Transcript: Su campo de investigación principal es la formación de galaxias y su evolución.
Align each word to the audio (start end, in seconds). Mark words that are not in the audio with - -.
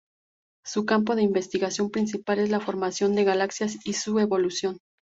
Su 0.65 0.87
campo 0.87 1.13
de 1.15 1.21
investigación 1.21 1.91
principal 1.91 2.39
es 2.39 2.49
la 2.49 2.59
formación 2.59 3.13
de 3.13 3.23
galaxias 3.23 3.77
y 3.85 3.93
su 3.93 4.17
evolución. 4.17 4.79